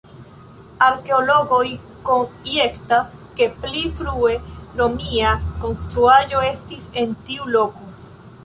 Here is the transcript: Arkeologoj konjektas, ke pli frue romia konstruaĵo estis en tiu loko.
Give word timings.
Arkeologoj 0.85 1.65
konjektas, 2.07 3.13
ke 3.41 3.49
pli 3.65 3.83
frue 4.01 4.33
romia 4.81 5.37
konstruaĵo 5.67 6.45
estis 6.53 6.93
en 7.03 7.17
tiu 7.29 7.51
loko. 7.59 7.93